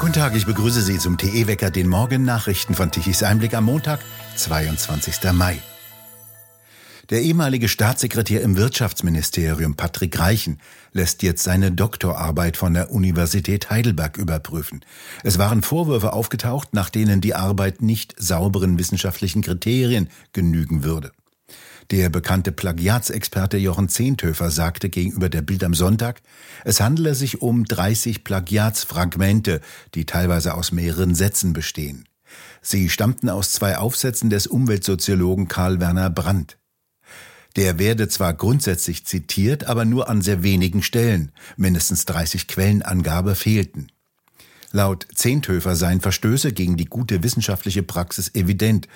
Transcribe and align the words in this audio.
Guten 0.00 0.14
Tag, 0.14 0.34
ich 0.34 0.46
begrüße 0.46 0.80
Sie 0.80 0.96
zum 0.96 1.18
TE-Wecker, 1.18 1.70
den 1.70 1.86
Morgen-Nachrichten 1.86 2.74
von 2.74 2.90
Tichys 2.90 3.22
Einblick 3.22 3.52
am 3.52 3.66
Montag, 3.66 4.00
22. 4.34 5.30
Mai. 5.34 5.58
Der 7.10 7.20
ehemalige 7.20 7.68
Staatssekretär 7.68 8.40
im 8.40 8.56
Wirtschaftsministerium 8.56 9.74
Patrick 9.74 10.18
Reichen 10.18 10.58
lässt 10.94 11.22
jetzt 11.22 11.42
seine 11.42 11.70
Doktorarbeit 11.70 12.56
von 12.56 12.72
der 12.72 12.92
Universität 12.92 13.68
Heidelberg 13.68 14.16
überprüfen. 14.16 14.82
Es 15.22 15.36
waren 15.36 15.60
Vorwürfe 15.60 16.14
aufgetaucht, 16.14 16.72
nach 16.72 16.88
denen 16.88 17.20
die 17.20 17.34
Arbeit 17.34 17.82
nicht 17.82 18.14
sauberen 18.16 18.78
wissenschaftlichen 18.78 19.42
Kriterien 19.42 20.08
genügen 20.32 20.82
würde. 20.82 21.12
Der 21.90 22.08
bekannte 22.08 22.52
Plagiatsexperte 22.52 23.56
Jochen 23.56 23.88
Zehntöfer 23.88 24.50
sagte 24.50 24.90
gegenüber 24.90 25.28
der 25.28 25.42
Bild 25.42 25.64
am 25.64 25.74
Sonntag, 25.74 26.22
es 26.64 26.80
handele 26.80 27.16
sich 27.16 27.42
um 27.42 27.64
30 27.64 28.22
Plagiatsfragmente, 28.22 29.60
die 29.96 30.06
teilweise 30.06 30.54
aus 30.54 30.70
mehreren 30.70 31.16
Sätzen 31.16 31.52
bestehen. 31.52 32.08
Sie 32.62 32.88
stammten 32.88 33.28
aus 33.28 33.50
zwei 33.50 33.76
Aufsätzen 33.76 34.30
des 34.30 34.46
Umweltsoziologen 34.46 35.48
Karl 35.48 35.80
Werner 35.80 36.10
Brandt. 36.10 36.58
Der 37.56 37.80
werde 37.80 38.08
zwar 38.08 38.34
grundsätzlich 38.34 39.04
zitiert, 39.04 39.64
aber 39.64 39.84
nur 39.84 40.08
an 40.08 40.22
sehr 40.22 40.44
wenigen 40.44 40.84
Stellen. 40.84 41.32
Mindestens 41.56 42.04
30 42.04 42.46
Quellenangabe 42.46 43.34
fehlten. 43.34 43.88
Laut 44.70 45.08
Zehntöfer 45.12 45.74
seien 45.74 46.00
Verstöße 46.00 46.52
gegen 46.52 46.76
die 46.76 46.84
gute 46.84 47.24
wissenschaftliche 47.24 47.82
Praxis 47.82 48.32
evident. 48.36 48.86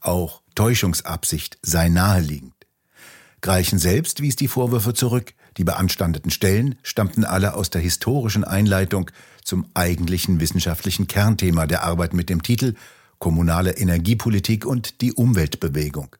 Auch 0.00 0.42
Täuschungsabsicht 0.54 1.58
sei 1.62 1.88
naheliegend. 1.88 2.53
Greichen 3.44 3.78
selbst 3.78 4.22
wies 4.22 4.36
die 4.36 4.48
Vorwürfe 4.48 4.94
zurück. 4.94 5.34
Die 5.58 5.64
beanstandeten 5.64 6.30
Stellen 6.30 6.76
stammten 6.82 7.24
alle 7.24 7.52
aus 7.52 7.68
der 7.68 7.82
historischen 7.82 8.42
Einleitung 8.42 9.10
zum 9.42 9.66
eigentlichen 9.74 10.40
wissenschaftlichen 10.40 11.08
Kernthema 11.08 11.66
der 11.66 11.84
Arbeit 11.84 12.14
mit 12.14 12.30
dem 12.30 12.42
Titel 12.42 12.72
Kommunale 13.18 13.72
Energiepolitik 13.72 14.64
und 14.64 15.02
die 15.02 15.12
Umweltbewegung. 15.12 16.16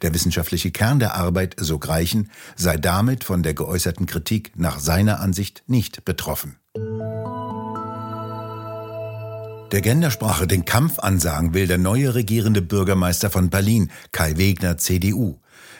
Der 0.00 0.14
wissenschaftliche 0.14 0.70
Kern 0.70 0.98
der 0.98 1.14
Arbeit, 1.14 1.56
so 1.58 1.78
Greichen, 1.78 2.30
sei 2.56 2.78
damit 2.78 3.22
von 3.22 3.42
der 3.42 3.52
geäußerten 3.52 4.06
Kritik 4.06 4.52
nach 4.56 4.78
seiner 4.78 5.20
Ansicht 5.20 5.62
nicht 5.66 6.06
betroffen. 6.06 6.56
Der 9.72 9.82
Gendersprache 9.82 10.46
den 10.46 10.64
Kampf 10.64 11.00
ansagen 11.00 11.52
will 11.52 11.66
der 11.66 11.76
neue 11.76 12.14
regierende 12.14 12.62
Bürgermeister 12.62 13.28
von 13.28 13.50
Berlin, 13.50 13.90
Kai 14.10 14.38
Wegner, 14.38 14.78
CDU. 14.78 15.38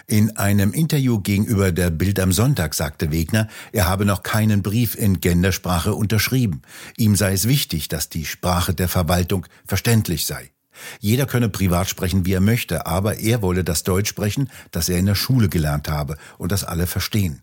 In 0.09 0.37
einem 0.37 0.73
Interview 0.73 1.19
gegenüber 1.19 1.73
der 1.73 1.91
Bild 1.91 2.21
am 2.21 2.31
Sonntag 2.31 2.75
sagte 2.75 3.11
Wegner, 3.11 3.49
er 3.73 3.89
habe 3.89 4.05
noch 4.05 4.23
keinen 4.23 4.63
Brief 4.63 4.95
in 4.95 5.21
Gendersprache 5.21 5.95
unterschrieben. 5.95 6.63
Ihm 6.97 7.17
sei 7.17 7.33
es 7.33 7.49
wichtig, 7.49 7.89
dass 7.89 8.09
die 8.09 8.25
Sprache 8.25 8.73
der 8.73 8.89
Verwaltung 8.89 9.47
verständlich 9.67 10.25
sei. 10.25 10.53
Jeder 11.01 11.27
könne 11.27 11.49
privat 11.49 11.89
sprechen, 11.89 12.25
wie 12.25 12.35
er 12.35 12.41
möchte, 12.41 12.87
aber 12.87 13.19
er 13.19 13.43
wolle 13.43 13.65
das 13.65 13.83
Deutsch 13.83 14.09
sprechen, 14.09 14.49
das 14.71 14.89
er 14.89 14.99
in 14.99 15.07
der 15.07 15.17
Schule 15.17 15.49
gelernt 15.49 15.89
habe 15.89 16.19
und 16.39 16.53
das 16.53 16.63
alle 16.63 16.87
verstehen. 16.87 17.43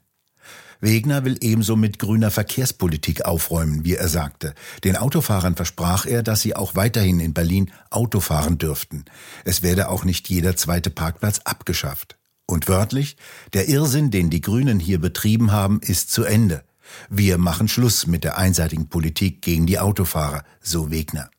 Wegner 0.79 1.25
will 1.25 1.37
ebenso 1.41 1.75
mit 1.75 1.99
grüner 1.99 2.31
Verkehrspolitik 2.31 3.25
aufräumen, 3.25 3.83
wie 3.83 3.95
er 3.95 4.07
sagte. 4.07 4.53
Den 4.85 4.95
Autofahrern 4.95 5.57
versprach 5.57 6.05
er, 6.05 6.23
dass 6.23 6.41
sie 6.41 6.55
auch 6.55 6.75
weiterhin 6.75 7.19
in 7.19 7.33
Berlin 7.33 7.71
Auto 7.89 8.21
fahren 8.21 8.57
dürften. 8.57 9.03
Es 9.43 9.63
werde 9.63 9.89
auch 9.89 10.05
nicht 10.05 10.29
jeder 10.29 10.55
zweite 10.55 10.91
Parkplatz 10.91 11.39
abgeschafft. 11.39 12.17
Und 12.45 12.67
wörtlich, 12.67 13.15
der 13.53 13.69
Irrsinn, 13.69 14.11
den 14.11 14.29
die 14.29 14.41
Grünen 14.41 14.79
hier 14.79 14.99
betrieben 14.99 15.51
haben, 15.51 15.79
ist 15.81 16.11
zu 16.11 16.23
Ende. 16.23 16.63
Wir 17.09 17.37
machen 17.37 17.67
Schluss 17.67 18.07
mit 18.07 18.23
der 18.23 18.37
einseitigen 18.37 18.89
Politik 18.89 19.41
gegen 19.41 19.65
die 19.65 19.79
Autofahrer, 19.79 20.43
so 20.61 20.91
Wegner. 20.91 21.29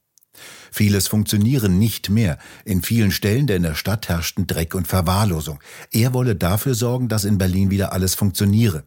Vieles 0.72 1.06
funktionieren 1.06 1.78
nicht 1.78 2.11
mehr. 2.11 2.38
In 2.64 2.83
vielen 2.83 3.12
Stellen 3.12 3.46
der 3.46 3.56
in 3.56 3.62
der 3.62 3.77
Stadt 3.77 4.08
herrschten 4.08 4.46
Dreck 4.46 4.74
und 4.74 4.89
Verwahrlosung. 4.89 5.61
Er 5.92 6.12
wolle 6.14 6.34
dafür 6.34 6.74
sorgen, 6.74 7.08
dass 7.08 7.24
in 7.24 7.39
Berlin 7.39 7.70
wieder 7.70 7.92
alles 7.92 8.17
funktioniere. 8.17 8.83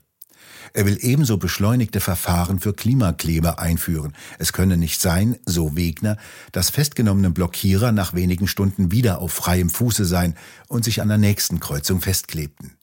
Er 0.73 0.85
will 0.85 0.97
ebenso 1.01 1.37
beschleunigte 1.37 1.99
Verfahren 1.99 2.59
für 2.59 2.73
Klimakleber 2.73 3.59
einführen. 3.59 4.13
Es 4.39 4.53
könne 4.53 4.77
nicht 4.77 5.01
sein, 5.01 5.37
so 5.45 5.75
Wegner, 5.75 6.17
dass 6.51 6.69
festgenommene 6.69 7.31
Blockierer 7.31 7.91
nach 7.91 8.13
wenigen 8.13 8.47
Stunden 8.47 8.91
wieder 8.91 9.19
auf 9.19 9.33
freiem 9.33 9.69
Fuße 9.69 10.05
seien 10.05 10.35
und 10.67 10.83
sich 10.83 11.01
an 11.01 11.07
der 11.07 11.17
nächsten 11.17 11.59
Kreuzung 11.59 12.01
festklebten. 12.01 12.77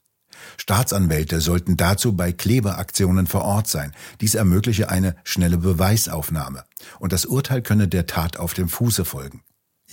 Staatsanwälte 0.57 1.41
sollten 1.41 1.77
dazu 1.77 2.15
bei 2.15 2.31
Klebeaktionen 2.31 3.27
vor 3.27 3.43
Ort 3.43 3.67
sein. 3.67 3.93
Dies 4.21 4.35
ermögliche 4.35 4.89
eine 4.89 5.15
schnelle 5.23 5.57
Beweisaufnahme. 5.57 6.63
Und 6.99 7.13
das 7.13 7.25
Urteil 7.25 7.61
könne 7.61 7.87
der 7.87 8.07
Tat 8.07 8.37
auf 8.37 8.53
dem 8.53 8.69
Fuße 8.69 9.05
folgen. 9.05 9.41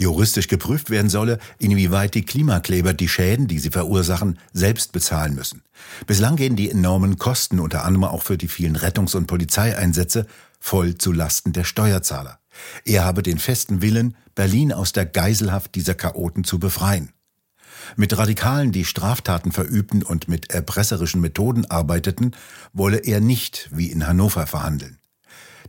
Juristisch 0.03 0.49
geprüft 0.49 0.91
werden 0.91 1.09
solle, 1.09 1.39
inwieweit 1.59 2.15
die 2.15 2.25
Klimakleber 2.25 2.95
die 2.95 3.09
Schäden, 3.09 3.47
die 3.47 3.59
sie 3.59 3.71
verursachen, 3.71 4.39
selbst 4.53 4.93
bezahlen 4.93 5.35
müssen. 5.35 5.63
Bislang 6.07 6.37
gehen 6.37 6.57
die 6.57 6.71
enormen 6.71 7.19
Kosten, 7.19 7.61
unter 7.61 7.85
anderem 7.85 8.05
auch 8.05 8.23
für 8.23 8.39
die 8.39 8.49
vielen 8.49 8.77
Rettungs- 8.77 9.17
und 9.17 9.27
Polizeieinsätze, 9.27 10.27
voll 10.61 10.97
zu 10.97 11.12
Lasten 11.12 11.53
der 11.53 11.65
Steuerzahler. 11.65 12.39
Er 12.85 13.05
habe 13.05 13.23
den 13.23 13.39
festen 13.39 13.83
Willen, 13.83 14.17
Berlin 14.35 14.73
aus 14.73 14.93
der 14.93 15.07
Geiselhaft 15.07 15.75
dieser 15.75 15.95
Chaoten 15.95 16.45
zu 16.45 16.59
befreien. 16.59 17.12
Mit 17.97 18.17
Radikalen, 18.17 18.73
die 18.73 18.85
Straftaten 18.85 19.53
verübten 19.53 20.03
und 20.03 20.29
mit 20.29 20.51
erpresserischen 20.51 21.21
Methoden 21.21 21.67
arbeiteten, 21.67 22.33
wolle 22.73 22.99
er 22.99 23.21
nicht 23.21 23.69
wie 23.73 23.91
in 23.91 24.07
Hannover 24.07 24.47
verhandeln. 24.47 24.99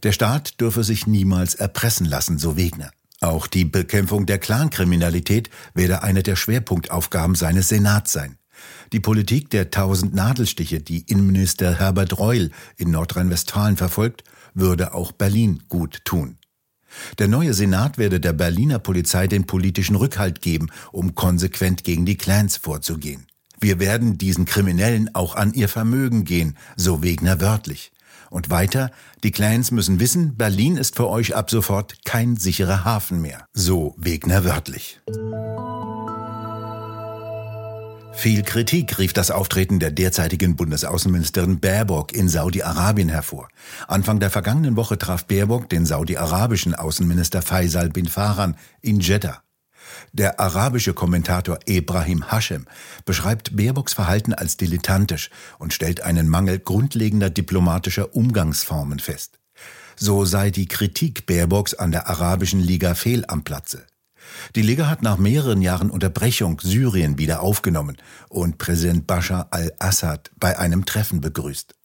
Der 0.04 0.12
Staat 0.12 0.60
dürfe 0.60 0.84
sich 0.84 1.08
niemals 1.08 1.56
erpressen 1.56 2.06
lassen, 2.06 2.38
so 2.38 2.58
Wegner. 2.58 2.92
Auch 3.24 3.48
die 3.48 3.64
Bekämpfung 3.64 4.26
der 4.26 4.38
Clankriminalität 4.38 5.50
werde 5.74 6.04
eine 6.04 6.24
der 6.24 6.36
Schwerpunktaufgaben 6.36 7.36
seines 7.36 7.70
Senats 7.70 8.12
sein. 8.12 8.38
Die 8.92 9.00
Politik 9.00 9.50
der 9.50 9.72
tausend 9.72 10.14
Nadelstiche, 10.14 10.82
die 10.82 11.04
Innenminister 11.04 11.80
Herbert 11.80 12.20
Reul 12.20 12.52
in 12.76 12.92
Nordrhein-Westfalen 12.92 13.78
verfolgt, 13.78 14.26
würde 14.54 14.94
auch 14.94 15.14
Berlin 15.14 15.64
gut 15.70 16.04
tun. 16.04 16.38
Der 17.18 17.30
neue 17.30 17.54
Senat 17.54 17.98
werde 17.98 18.20
der 18.20 18.34
Berliner 18.34 18.80
Polizei 18.80 19.28
den 19.28 19.48
politischen 19.48 19.96
Rückhalt 19.96 20.42
geben, 20.42 20.68
um 20.92 21.16
konsequent 21.16 21.86
gegen 21.86 22.06
die 22.06 22.18
Clans 22.18 22.58
vorzugehen. 22.58 23.26
Wir 23.58 23.80
werden 23.80 24.18
diesen 24.18 24.44
Kriminellen 24.44 25.16
auch 25.16 25.36
an 25.36 25.54
ihr 25.54 25.70
Vermögen 25.70 26.26
gehen, 26.26 26.58
so 26.76 27.02
Wegner 27.02 27.40
wörtlich. 27.40 27.93
Und 28.30 28.50
weiter, 28.50 28.92
die 29.24 29.32
Clans 29.32 29.72
müssen 29.72 30.00
wissen, 30.00 30.36
Berlin 30.36 30.78
ist 30.78 30.96
für 30.96 31.08
euch 31.10 31.36
ab 31.36 31.50
sofort 31.50 32.06
kein 32.06 32.36
sicherer 32.36 32.86
Hafen 32.86 33.22
mehr. 33.22 33.46
So 33.54 33.96
Wegner 33.98 34.44
wörtlich. 34.44 35.02
Viel 38.14 38.44
Kritik 38.44 39.00
rief 39.00 39.12
das 39.12 39.32
Auftreten 39.32 39.80
der 39.80 39.92
derzeitigen 39.92 40.56
Bundesaußenministerin 40.56 41.60
Baerbock 41.60 42.14
in 42.14 42.30
Saudi-Arabien 42.30 43.10
hervor. 43.10 43.50
Anfang 43.88 44.20
der 44.20 44.30
vergangenen 44.30 44.78
Woche 44.78 44.98
traf 44.98 45.26
Baerbock 45.26 45.68
den 45.70 45.86
saudi-arabischen 45.86 46.76
Außenminister 46.76 47.42
Faisal 47.42 47.90
bin 47.90 48.06
Farhan 48.06 48.56
in 48.82 49.00
Jeddah. 49.00 49.42
Der 50.12 50.40
arabische 50.40 50.94
Kommentator 50.94 51.60
Ibrahim 51.66 52.32
Hashem 52.32 52.66
beschreibt 53.06 53.56
Baerbocks 53.56 53.94
Verhalten 53.94 54.34
als 54.34 54.58
dilettantisch 54.58 55.30
und 55.60 55.74
stellt 55.74 56.02
einen 56.02 56.28
Mangel 56.28 56.60
grundlegender 56.60 57.30
diplomatischer 57.30 58.16
Umgangsformen 58.16 59.00
fest. 59.00 59.40
So 59.96 60.26
sei 60.26 60.50
die 60.50 60.68
Kritik 60.68 61.26
Baerbocks 61.26 61.74
an 61.74 61.92
der 61.92 62.08
Arabischen 62.08 62.60
Liga 62.60 62.96
fehl 62.96 63.24
am 63.28 63.44
Platze. 63.44 63.86
Die 64.56 64.62
Liga 64.62 64.90
hat 64.90 65.02
nach 65.02 65.18
mehreren 65.18 65.62
Jahren 65.62 65.90
Unterbrechung 65.90 66.60
Syrien 66.62 67.18
wieder 67.18 67.42
aufgenommen 67.42 67.98
und 68.30 68.58
Präsident 68.58 69.06
Bashar 69.08 69.48
al-Assad 69.52 70.32
bei 70.38 70.58
einem 70.58 70.86
Treffen 70.86 71.22
begrüßt. 71.22 71.76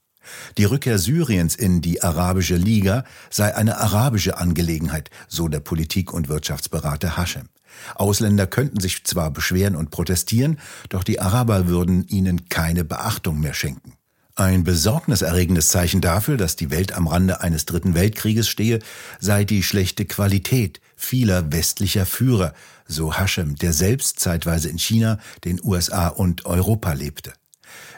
Die 0.57 0.65
Rückkehr 0.65 0.99
Syriens 0.99 1.55
in 1.55 1.81
die 1.81 2.03
Arabische 2.03 2.57
Liga 2.57 3.05
sei 3.31 3.55
eine 3.55 3.79
arabische 3.79 4.39
Angelegenheit, 4.39 5.11
so 5.27 5.49
der 5.49 5.61
Politik- 5.61 6.13
und 6.13 6.29
Wirtschaftsberater 6.29 7.17
Hashem. 7.17 7.49
Ausländer 7.95 8.47
könnten 8.47 8.81
sich 8.81 9.05
zwar 9.05 9.31
beschweren 9.31 9.77
und 9.77 9.91
protestieren, 9.91 10.59
doch 10.89 11.05
die 11.05 11.21
Araber 11.21 11.69
würden 11.69 12.07
ihnen 12.09 12.49
keine 12.49 12.85
Beachtung 12.85 13.41
mehr 13.41 13.55
schenken. 13.55 13.95
Ein 14.39 14.63
besorgniserregendes 14.63 15.69
Zeichen 15.69 16.01
dafür, 16.01 16.37
dass 16.37 16.55
die 16.55 16.71
Welt 16.71 16.93
am 16.93 17.09
Rande 17.09 17.41
eines 17.41 17.67
dritten 17.67 17.95
Weltkrieges 17.95 18.49
stehe, 18.49 18.79
sei 19.19 19.43
die 19.43 19.65
schlechte 19.65 20.05
Qualität 20.05 20.81
vieler 20.95 21.51
westlicher 21.51 22.07
Führer, 22.07 22.55
so 22.87 23.13
Hashem, 23.13 23.57
der 23.57 23.73
selbst 23.73 24.21
zeitweise 24.21 24.69
in 24.69 24.79
China, 24.79 25.19
den 25.45 25.61
USA 25.63 26.07
und 26.07 26.47
Europa 26.47 26.93
lebte. 26.93 27.33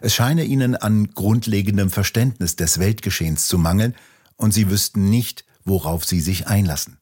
Es 0.01 0.15
scheine 0.15 0.45
ihnen 0.45 0.77
an 0.77 1.11
grundlegendem 1.11 1.91
Verständnis 1.91 2.57
des 2.57 2.79
Weltgeschehens 2.79 3.47
zu 3.47 3.59
mangeln, 3.59 3.95
und 4.37 4.55
sie 4.55 4.71
wüssten 4.71 5.11
nicht, 5.11 5.45
worauf 5.65 6.07
sie 6.07 6.21
sich 6.21 6.47
einlassen. 6.47 6.97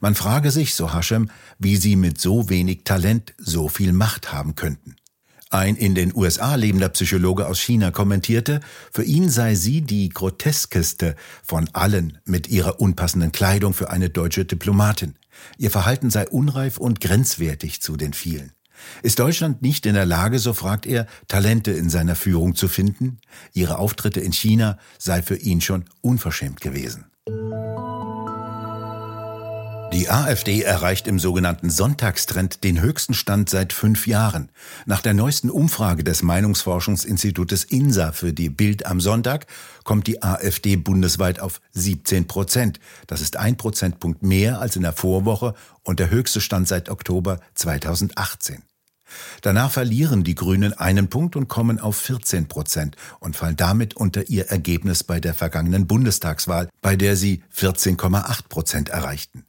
Man 0.00 0.14
frage 0.14 0.50
sich, 0.50 0.74
so 0.74 0.92
Hashem, 0.92 1.30
wie 1.58 1.76
sie 1.76 1.96
mit 1.96 2.20
so 2.20 2.48
wenig 2.48 2.84
Talent 2.84 3.34
so 3.38 3.68
viel 3.68 3.92
Macht 3.92 4.32
haben 4.32 4.54
könnten. 4.54 4.96
Ein 5.50 5.76
in 5.76 5.94
den 5.94 6.14
USA 6.14 6.56
lebender 6.56 6.88
Psychologe 6.88 7.46
aus 7.46 7.60
China 7.60 7.92
kommentierte, 7.92 8.60
für 8.92 9.04
ihn 9.04 9.30
sei 9.30 9.54
sie 9.54 9.80
die 9.80 10.08
groteskeste 10.08 11.14
von 11.44 11.70
allen 11.72 12.18
mit 12.24 12.48
ihrer 12.48 12.80
unpassenden 12.80 13.30
Kleidung 13.30 13.72
für 13.72 13.90
eine 13.90 14.10
deutsche 14.10 14.44
Diplomatin. 14.44 15.14
Ihr 15.56 15.70
Verhalten 15.70 16.10
sei 16.10 16.28
unreif 16.28 16.78
und 16.78 17.00
grenzwertig 17.00 17.80
zu 17.80 17.96
den 17.96 18.12
vielen. 18.12 18.52
Ist 19.02 19.18
Deutschland 19.18 19.62
nicht 19.62 19.86
in 19.86 19.94
der 19.94 20.04
Lage, 20.04 20.38
so 20.38 20.52
fragt 20.52 20.84
er, 20.84 21.06
Talente 21.28 21.70
in 21.70 21.88
seiner 21.90 22.16
Führung 22.16 22.54
zu 22.54 22.68
finden? 22.68 23.18
Ihre 23.52 23.78
Auftritte 23.78 24.20
in 24.20 24.32
China 24.32 24.78
sei 24.98 25.22
für 25.22 25.36
ihn 25.36 25.60
schon 25.60 25.84
unverschämt 26.02 26.60
gewesen. 26.60 27.06
Die 29.96 30.10
AfD 30.10 30.60
erreicht 30.60 31.06
im 31.06 31.18
sogenannten 31.18 31.70
Sonntagstrend 31.70 32.64
den 32.64 32.82
höchsten 32.82 33.14
Stand 33.14 33.48
seit 33.48 33.72
fünf 33.72 34.06
Jahren. 34.06 34.50
Nach 34.84 35.00
der 35.00 35.14
neuesten 35.14 35.48
Umfrage 35.48 36.04
des 36.04 36.22
Meinungsforschungsinstitutes 36.22 37.64
INSA 37.64 38.12
für 38.12 38.34
die 38.34 38.50
Bild 38.50 38.84
am 38.84 39.00
Sonntag 39.00 39.46
kommt 39.84 40.06
die 40.06 40.22
AfD 40.22 40.76
bundesweit 40.76 41.40
auf 41.40 41.62
17 41.72 42.26
Prozent. 42.26 42.78
Das 43.06 43.22
ist 43.22 43.38
ein 43.38 43.56
Prozentpunkt 43.56 44.22
mehr 44.22 44.60
als 44.60 44.76
in 44.76 44.82
der 44.82 44.92
Vorwoche 44.92 45.54
und 45.82 45.98
der 45.98 46.10
höchste 46.10 46.42
Stand 46.42 46.68
seit 46.68 46.90
Oktober 46.90 47.40
2018. 47.54 48.62
Danach 49.40 49.70
verlieren 49.70 50.24
die 50.24 50.34
Grünen 50.34 50.74
einen 50.74 51.08
Punkt 51.08 51.36
und 51.36 51.48
kommen 51.48 51.80
auf 51.80 51.96
14 51.96 52.48
Prozent 52.48 52.96
und 53.18 53.34
fallen 53.34 53.56
damit 53.56 53.96
unter 53.96 54.28
ihr 54.28 54.48
Ergebnis 54.48 55.04
bei 55.04 55.20
der 55.20 55.32
vergangenen 55.32 55.86
Bundestagswahl, 55.86 56.68
bei 56.82 56.96
der 56.96 57.16
sie 57.16 57.42
14,8 57.56 58.48
Prozent 58.50 58.90
erreichten. 58.90 59.46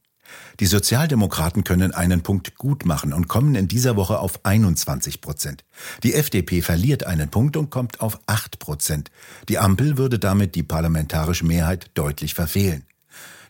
Die 0.59 0.65
Sozialdemokraten 0.65 1.63
können 1.63 1.94
einen 1.94 2.24
Punkt 2.24 2.56
gut 2.56 2.85
machen 2.85 3.13
und 3.13 3.27
kommen 3.27 3.56
in 3.56 3.68
dieser 3.68 3.95
Woche 3.95 4.19
auf 4.19 4.45
21 4.45 5.21
Prozent. 5.21 5.63
Die 6.03 6.13
FDP 6.13 6.62
verliert 6.62 7.06
einen 7.06 7.29
Punkt 7.29 7.57
und 7.57 7.69
kommt 7.69 8.01
auf 8.01 8.19
8 8.25 8.59
Prozent. 8.59 9.12
Die 9.50 9.59
Ampel 9.59 9.97
würde 9.97 10.19
damit 10.19 10.56
die 10.56 10.63
parlamentarische 10.63 11.45
Mehrheit 11.45 11.91
deutlich 11.94 12.33
verfehlen. 12.33 12.83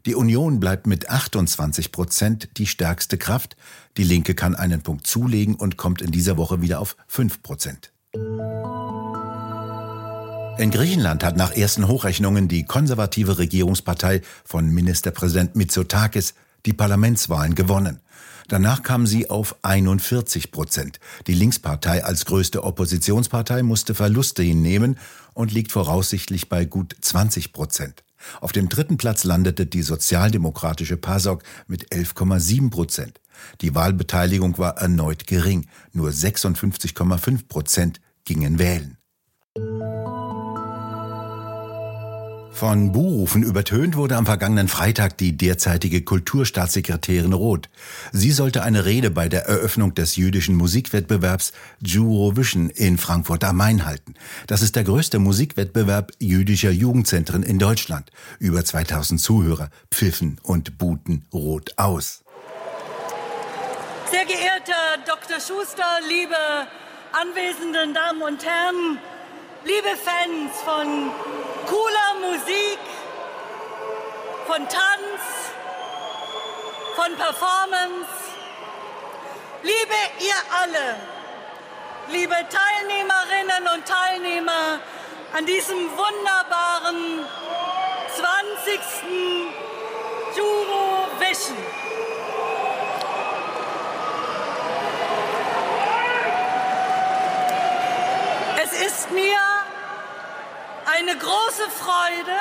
Die 0.05 0.15
Union 0.15 0.59
bleibt 0.59 0.87
mit 0.87 1.09
28 1.09 1.91
Prozent 1.91 2.49
die 2.57 2.67
stärkste 2.67 3.17
Kraft. 3.17 3.57
Die 3.97 4.03
Linke 4.03 4.35
kann 4.35 4.55
einen 4.55 4.81
Punkt 4.81 5.05
zulegen 5.05 5.55
und 5.55 5.75
kommt 5.75 6.01
in 6.01 6.11
dieser 6.11 6.37
Woche 6.37 6.61
wieder 6.61 6.79
auf 6.79 6.95
5 7.07 7.43
Prozent. 7.43 7.91
In 10.57 10.71
Griechenland 10.71 11.23
hat 11.23 11.37
nach 11.37 11.55
ersten 11.55 11.87
Hochrechnungen 11.87 12.47
die 12.47 12.63
konservative 12.63 13.37
Regierungspartei 13.37 14.21
von 14.43 14.69
Ministerpräsident 14.69 15.55
Mitsotakis 15.55 16.33
die 16.65 16.73
Parlamentswahlen 16.73 17.55
gewonnen. 17.55 17.99
Danach 18.47 18.81
kam 18.81 19.05
sie 19.05 19.29
auf 19.29 19.55
41 19.63 20.51
Prozent. 20.51 20.99
Die 21.27 21.33
Linkspartei 21.33 22.05
als 22.05 22.25
größte 22.25 22.63
Oppositionspartei 22.63 23.61
musste 23.61 23.93
Verluste 23.93 24.41
hinnehmen 24.41 24.97
und 25.33 25.51
liegt 25.51 25.71
voraussichtlich 25.71 26.47
bei 26.47 26.63
gut 26.63 26.95
20 27.01 27.51
Prozent. 27.51 28.03
Auf 28.41 28.51
dem 28.51 28.69
dritten 28.69 28.97
Platz 28.97 29.23
landete 29.25 29.65
die 29.65 29.81
sozialdemokratische 29.81 30.97
PASOK 30.97 31.43
mit 31.67 31.91
11,7 31.91 32.69
Prozent. 32.69 33.19
Die 33.61 33.75
Wahlbeteiligung 33.75 34.57
war 34.57 34.77
erneut 34.77 35.27
gering. 35.27 35.67
Nur 35.91 36.09
56,5 36.09 37.47
Prozent 37.47 38.01
gingen 38.25 38.59
wählen. 38.59 38.96
Von 42.57 42.91
Buhrufen 42.91 43.43
übertönt 43.43 43.95
wurde 43.95 44.15
am 44.15 44.25
vergangenen 44.25 44.67
Freitag 44.67 45.15
die 45.19 45.37
derzeitige 45.37 46.01
Kulturstaatssekretärin 46.01 47.33
Roth. 47.33 47.69
Sie 48.11 48.31
sollte 48.31 48.63
eine 48.63 48.83
Rede 48.83 49.11
bei 49.11 49.29
der 49.29 49.45
Eröffnung 49.45 49.93
des 49.93 50.15
jüdischen 50.15 50.55
Musikwettbewerbs 50.55 51.53
Jurovision 51.81 52.71
in 52.71 52.97
Frankfurt 52.97 53.43
am 53.43 53.57
Main 53.57 53.85
halten. 53.85 54.15
Das 54.47 54.63
ist 54.63 54.75
der 54.75 54.83
größte 54.85 55.19
Musikwettbewerb 55.19 56.13
jüdischer 56.17 56.71
Jugendzentren 56.71 57.43
in 57.43 57.59
Deutschland. 57.59 58.09
Über 58.39 58.65
2000 58.65 59.21
Zuhörer 59.21 59.69
pfiffen 59.93 60.39
und 60.41 60.79
buten 60.79 61.27
Roth 61.31 61.77
aus. 61.77 62.23
Sehr 64.09 64.25
geehrter 64.25 64.97
Dr. 65.05 65.39
Schuster, 65.39 65.99
liebe 66.09 66.33
anwesenden 67.13 67.93
Damen 67.93 68.23
und 68.23 68.43
Herren, 68.43 68.97
liebe 69.63 69.95
Fans 70.03 70.53
von 70.65 71.11
cooler 71.67 72.11
Musik, 72.21 72.79
von 74.47 74.67
Tanz, 74.67 75.21
von 76.95 77.15
Performance. 77.15 78.09
Liebe 79.61 79.99
ihr 80.19 80.39
alle, 80.61 80.95
liebe 82.09 82.35
Teilnehmerinnen 82.49 83.67
und 83.75 83.85
Teilnehmer 83.85 84.79
an 85.33 85.45
diesem 85.45 85.89
wunderbaren 85.91 87.25
20. 88.15 88.79
Vision. 91.19 91.57
Es 98.63 98.71
ist 98.81 99.11
mir 99.11 99.56
eine 100.97 101.17
große 101.17 101.69
Freude. 101.69 102.37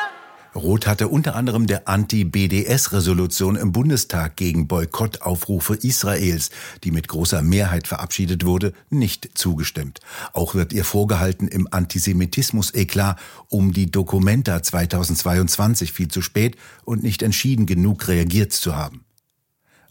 Roth 0.55 0.87
hatte 0.87 1.09
unter 1.09 1.37
anderem 1.37 1.67
der 1.67 1.87
Anti-BDS-Resolution 1.87 3.57
im 3.57 3.73
Bundestag 3.73 4.37
gegen 4.37 4.67
Boykottaufrufe 4.67 5.75
Israels, 5.75 6.49
die 6.83 6.91
mit 6.91 7.09
großer 7.09 7.43
Mehrheit 7.43 7.87
verabschiedet 7.87 8.47
wurde, 8.47 8.73
nicht 8.89 9.37
zugestimmt. 9.37 10.01
Auch 10.33 10.55
wird 10.55 10.73
ihr 10.73 10.85
vorgehalten, 10.87 11.49
im 11.49 11.69
Antisemitismus-Eklat 11.71 13.19
um 13.51 13.75
die 13.75 13.91
Dokumenta 13.91 14.63
2022 14.63 15.93
viel 15.93 16.09
zu 16.09 16.23
spät 16.23 16.57
und 16.87 17.03
nicht 17.03 17.23
entschieden 17.23 17.67
genug 17.67 18.09
reagiert 18.09 18.55
zu 18.55 18.75
haben. 18.75 19.06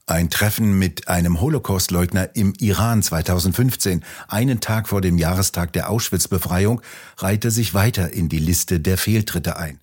Ein 0.07 0.30
Treffen 0.30 0.78
mit 0.78 1.07
einem 1.07 1.42
Holocaustleugner 1.42 2.36
im 2.36 2.54
Iran 2.60 3.02
2015, 3.02 4.04
einen 4.28 4.60
Tag 4.60 4.88
vor 4.88 5.02
dem 5.02 5.18
Jahrestag 5.18 5.74
der 5.74 5.90
Auschwitz-Befreiung, 5.90 6.84
reihte 7.18 7.50
sich 7.50 7.74
weiter 7.74 8.13
in 8.13 8.30
die 8.30 8.38
Liste 8.38 8.80
der 8.80 9.00
Fehltritte 9.00 9.57
ein. 9.57 9.80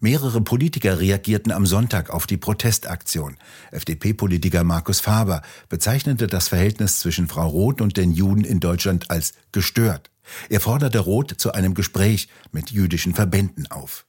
Mehrere 0.00 0.40
Politiker 0.40 1.00
reagierten 1.00 1.52
am 1.52 1.66
Sonntag 1.66 2.08
auf 2.08 2.26
die 2.26 2.38
Protestaktion. 2.38 3.36
FDP-Politiker 3.70 4.64
Markus 4.64 5.00
Faber 5.00 5.42
bezeichnete 5.68 6.28
das 6.28 6.48
Verhältnis 6.48 7.00
zwischen 7.00 7.28
Frau 7.28 7.48
Roth 7.48 7.82
und 7.82 7.98
den 7.98 8.12
Juden 8.12 8.44
in 8.44 8.60
Deutschland 8.60 9.10
als 9.10 9.34
gestört. 9.52 10.10
Er 10.48 10.60
forderte 10.60 11.00
Roth 11.00 11.34
zu 11.36 11.52
einem 11.52 11.74
Gespräch 11.74 12.28
mit 12.52 12.70
jüdischen 12.70 13.14
Verbänden 13.14 13.66
auf. 13.70 14.06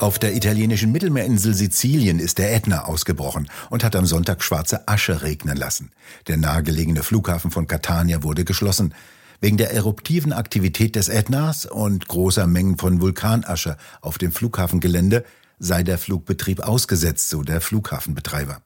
Auf 0.00 0.18
der 0.18 0.34
italienischen 0.34 0.92
Mittelmeerinsel 0.92 1.52
Sizilien 1.52 2.20
ist 2.20 2.38
der 2.38 2.54
Ätna 2.54 2.84
ausgebrochen 2.84 3.50
und 3.68 3.84
hat 3.84 3.94
am 3.94 4.06
Sonntag 4.06 4.42
schwarze 4.42 4.88
Asche 4.88 5.20
regnen 5.20 5.58
lassen. 5.58 5.90
Der 6.26 6.38
nahegelegene 6.38 7.02
Flughafen 7.02 7.50
von 7.50 7.66
Catania 7.66 8.22
wurde 8.22 8.46
geschlossen. 8.46 8.94
Wegen 9.42 9.58
der 9.58 9.74
eruptiven 9.74 10.32
Aktivität 10.32 10.96
des 10.96 11.10
Ätnas 11.10 11.66
und 11.66 12.08
großer 12.08 12.46
Mengen 12.46 12.78
von 12.78 13.02
Vulkanasche 13.02 13.76
auf 14.00 14.16
dem 14.16 14.32
Flughafengelände 14.32 15.22
sei 15.58 15.82
der 15.82 15.98
Flugbetrieb 15.98 16.60
ausgesetzt, 16.60 17.28
so 17.28 17.42
der 17.42 17.60
Flughafenbetreiber. 17.60 18.62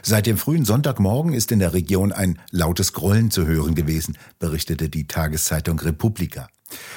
Seit 0.00 0.26
dem 0.26 0.38
frühen 0.38 0.64
Sonntagmorgen 0.64 1.32
ist 1.32 1.50
in 1.50 1.58
der 1.58 1.72
Region 1.72 2.12
ein 2.12 2.38
lautes 2.52 2.92
Grollen 2.92 3.32
zu 3.32 3.48
hören 3.48 3.74
gewesen, 3.74 4.16
berichtete 4.38 4.88
die 4.88 5.08
Tageszeitung 5.08 5.80
Republika. 5.80 6.46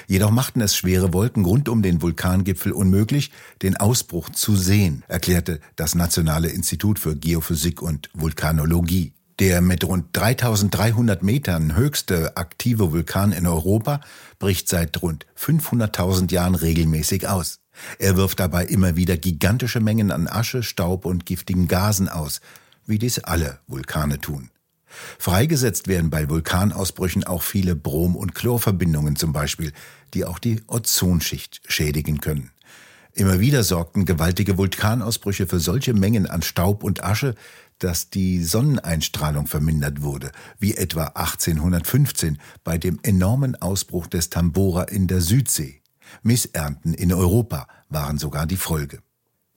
Jedoch 0.08 0.32
machten 0.32 0.62
es 0.62 0.76
schwere 0.76 1.14
Wolken 1.14 1.46
rund 1.46 1.70
um 1.70 1.82
den 1.82 2.02
Vulkangipfel 2.02 2.72
unmöglich, 2.72 3.32
den 3.62 3.78
Ausbruch 3.78 4.30
zu 4.30 4.56
sehen, 4.56 5.04
erklärte 5.08 5.60
das 5.76 5.96
Nationale 5.96 6.50
Institut 6.50 7.00
für 7.00 7.16
Geophysik 7.16 7.82
und 7.82 8.10
Vulkanologie. 8.14 9.14
Der 9.40 9.60
mit 9.60 9.84
rund 9.84 10.06
3300 10.14 11.22
Metern 11.22 11.76
höchste 11.76 12.38
aktive 12.38 12.94
Vulkan 12.94 13.34
in 13.34 13.46
Europa 13.46 14.00
bricht 14.40 14.70
seit 14.70 15.02
rund 15.02 15.26
500.000 15.38 16.32
Jahren 16.32 16.56
regelmäßig 16.56 17.28
aus. 17.28 17.60
Er 18.00 18.16
wirft 18.16 18.40
dabei 18.40 18.66
immer 18.66 18.96
wieder 18.96 19.18
gigantische 19.18 19.82
Mengen 19.82 20.12
an 20.12 20.30
Asche, 20.30 20.64
Staub 20.64 21.06
und 21.06 21.26
giftigen 21.26 21.68
Gasen 21.68 22.08
aus, 22.08 22.40
wie 22.86 22.98
dies 22.98 23.20
alle 23.20 23.60
Vulkane 23.68 24.22
tun. 24.22 24.52
Freigesetzt 25.20 25.88
werden 25.88 26.10
bei 26.10 26.30
Vulkanausbrüchen 26.30 27.24
auch 27.24 27.44
viele 27.44 27.76
Brom- 27.76 28.16
und 28.16 28.36
Chlorverbindungen 28.36 29.16
zum 29.16 29.34
Beispiel, 29.34 29.72
die 30.14 30.26
auch 30.26 30.40
die 30.40 30.62
Ozonschicht 30.68 31.62
schädigen 31.68 32.22
können. 32.22 32.52
Immer 33.14 33.40
wieder 33.40 33.64
sorgten 33.64 34.04
gewaltige 34.04 34.58
Vulkanausbrüche 34.58 35.48
für 35.48 35.60
solche 35.60 35.94
Mengen 35.94 36.28
an 36.28 36.42
Staub 36.42 36.84
und 36.84 37.04
Asche, 37.04 37.36
dass 37.80 38.10
die 38.10 38.44
Sonneneinstrahlung 38.44 39.48
vermindert 39.48 40.02
wurde, 40.02 40.32
wie 40.60 40.76
etwa 40.76 41.06
1815 41.16 42.40
bei 42.64 42.78
dem 42.78 43.00
enormen 43.04 43.56
Ausbruch 43.56 44.08
des 44.08 44.30
Tambora 44.30 44.84
in 44.84 45.08
der 45.08 45.22
Südsee. 45.22 45.82
Missernten 46.24 46.94
in 46.94 47.14
Europa 47.14 47.68
waren 47.90 48.18
sogar 48.18 48.46
die 48.46 48.58
Folge. 48.58 49.00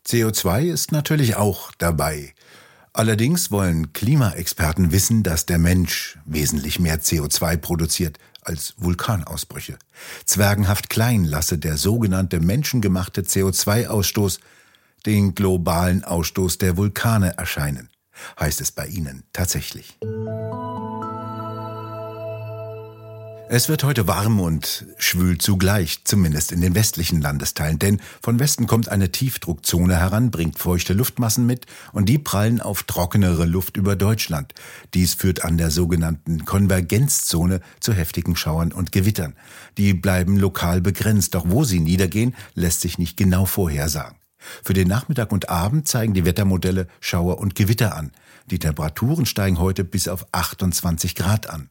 CO2 0.06 0.62
ist 0.62 0.92
natürlich 0.92 1.36
auch 1.36 1.72
dabei. 1.78 2.34
Allerdings 2.98 3.52
wollen 3.52 3.92
Klimaexperten 3.92 4.90
wissen, 4.90 5.22
dass 5.22 5.46
der 5.46 5.58
Mensch 5.58 6.18
wesentlich 6.24 6.80
mehr 6.80 7.00
CO2 7.00 7.56
produziert 7.56 8.18
als 8.42 8.74
Vulkanausbrüche. 8.76 9.78
Zwergenhaft 10.24 10.90
klein 10.90 11.24
lasse 11.24 11.58
der 11.58 11.76
sogenannte 11.76 12.40
menschengemachte 12.40 13.20
CO2-Ausstoß 13.20 14.40
den 15.06 15.36
globalen 15.36 16.02
Ausstoß 16.02 16.58
der 16.58 16.76
Vulkane 16.76 17.38
erscheinen. 17.38 17.88
Heißt 18.40 18.60
es 18.60 18.72
bei 18.72 18.88
Ihnen 18.88 19.22
tatsächlich? 19.32 19.96
Es 23.50 23.70
wird 23.70 23.82
heute 23.82 24.06
warm 24.06 24.40
und 24.40 24.84
schwül 24.98 25.38
zugleich, 25.38 26.04
zumindest 26.04 26.52
in 26.52 26.60
den 26.60 26.74
westlichen 26.74 27.22
Landesteilen, 27.22 27.78
denn 27.78 27.98
von 28.20 28.38
Westen 28.38 28.66
kommt 28.66 28.90
eine 28.90 29.10
Tiefdruckzone 29.10 29.96
heran, 29.96 30.30
bringt 30.30 30.58
feuchte 30.58 30.92
Luftmassen 30.92 31.46
mit 31.46 31.64
und 31.94 32.10
die 32.10 32.18
prallen 32.18 32.60
auf 32.60 32.82
trockenere 32.82 33.46
Luft 33.46 33.78
über 33.78 33.96
Deutschland. 33.96 34.52
Dies 34.92 35.14
führt 35.14 35.46
an 35.46 35.56
der 35.56 35.70
sogenannten 35.70 36.44
Konvergenzzone 36.44 37.62
zu 37.80 37.94
heftigen 37.94 38.36
Schauern 38.36 38.70
und 38.70 38.92
Gewittern. 38.92 39.34
Die 39.78 39.94
bleiben 39.94 40.36
lokal 40.36 40.82
begrenzt, 40.82 41.34
doch 41.34 41.46
wo 41.48 41.64
sie 41.64 41.80
niedergehen, 41.80 42.34
lässt 42.54 42.82
sich 42.82 42.98
nicht 42.98 43.16
genau 43.16 43.46
vorhersagen. 43.46 44.18
Für 44.62 44.74
den 44.74 44.88
Nachmittag 44.88 45.32
und 45.32 45.48
Abend 45.48 45.88
zeigen 45.88 46.12
die 46.12 46.26
Wettermodelle 46.26 46.86
Schauer 47.00 47.38
und 47.38 47.54
Gewitter 47.54 47.96
an. 47.96 48.12
Die 48.50 48.58
Temperaturen 48.58 49.24
steigen 49.24 49.58
heute 49.58 49.84
bis 49.84 50.06
auf 50.06 50.26
28 50.32 51.14
Grad 51.14 51.48
an. 51.48 51.70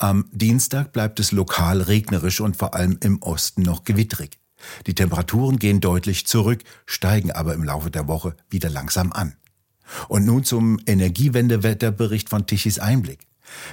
Am 0.00 0.26
Dienstag 0.30 0.92
bleibt 0.92 1.18
es 1.18 1.32
lokal 1.32 1.82
regnerisch 1.82 2.40
und 2.40 2.56
vor 2.56 2.74
allem 2.74 2.98
im 3.02 3.20
Osten 3.20 3.62
noch 3.62 3.82
gewittrig. 3.82 4.38
Die 4.86 4.94
Temperaturen 4.94 5.58
gehen 5.58 5.80
deutlich 5.80 6.24
zurück, 6.24 6.62
steigen 6.86 7.32
aber 7.32 7.54
im 7.54 7.64
Laufe 7.64 7.90
der 7.90 8.06
Woche 8.06 8.36
wieder 8.48 8.70
langsam 8.70 9.12
an. 9.12 9.34
Und 10.06 10.24
nun 10.24 10.44
zum 10.44 10.78
Energiewendewetterbericht 10.86 12.28
von 12.28 12.46
Tichys 12.46 12.78
Einblick. 12.78 13.26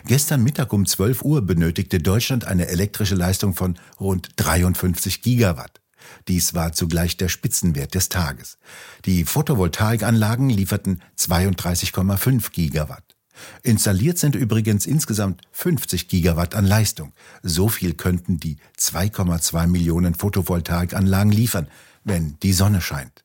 Gestern 0.08 0.44
Mittag 0.44 0.74
um 0.74 0.88
12 0.88 1.22
Uhr 1.22 1.44
benötigte 1.44 2.00
Deutschland 2.00 2.46
eine 2.46 2.70
elektrische 2.70 3.16
Leistung 3.16 3.54
von 3.54 3.78
rund 4.00 4.30
53 4.38 5.22
Gigawatt. 5.22 5.80
Dies 6.28 6.56
war 6.56 6.74
zugleich 6.74 7.18
der 7.18 7.30
Spitzenwert 7.30 7.94
des 7.94 8.10
Tages. 8.10 8.58
Die 9.06 9.26
Photovoltaikanlagen 9.26 10.50
lieferten 10.50 11.04
32,5 11.20 12.52
Gigawatt. 12.52 13.15
Installiert 13.64 14.18
sind 14.18 14.36
übrigens 14.36 14.86
insgesamt 14.86 15.42
50 15.52 16.08
Gigawatt 16.08 16.56
an 16.56 16.66
Leistung. 16.66 17.14
So 17.44 17.70
viel 17.70 17.94
könnten 17.94 18.40
die 18.40 18.58
2,2 18.80 19.68
Millionen 19.68 20.16
Photovoltaikanlagen 20.16 21.32
liefern, 21.32 21.68
wenn 22.04 22.38
die 22.42 22.54
Sonne 22.54 22.82
scheint. 22.82 23.24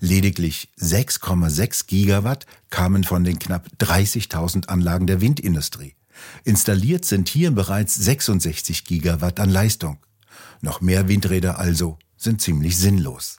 Lediglich 0.00 0.70
6,6 0.78 1.86
Gigawatt 1.86 2.46
kamen 2.70 3.04
von 3.04 3.24
den 3.24 3.38
knapp 3.38 3.68
30.000 3.78 4.66
Anlagen 4.66 5.06
der 5.06 5.20
Windindustrie. 5.20 5.94
Installiert 6.44 7.04
sind 7.04 7.28
hier 7.28 7.50
bereits 7.50 7.94
66 7.94 8.84
Gigawatt 8.84 9.40
an 9.40 9.50
Leistung. 9.50 9.98
Noch 10.60 10.80
mehr 10.80 11.08
Windräder 11.08 11.58
also 11.58 11.98
sind 12.16 12.40
ziemlich 12.40 12.76
sinnlos. 12.76 13.38